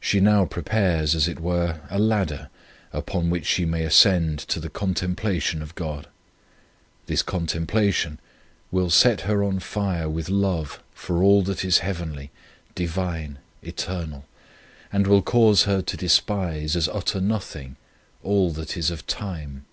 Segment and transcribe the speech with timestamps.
[0.00, 2.50] She now prepares, as it were, a ladder
[2.92, 6.08] upon which she may ascend to the contemplation of God.
[7.06, 8.18] This contemplation
[8.72, 12.32] will set her on fire with love for all that is heavenly,
[12.74, 17.20] Divine, eternal, 61 On Union with God and will cause her to despise as utter
[17.20, 17.76] nothing
[18.24, 19.64] all that is of time.